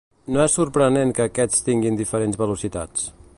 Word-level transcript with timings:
No 0.35 0.39
és 0.43 0.55
sorprenent 0.59 1.13
que 1.19 1.27
aquests 1.31 1.61
tinguin 1.67 2.01
diferents 2.01 2.41
velocitats. 2.45 3.07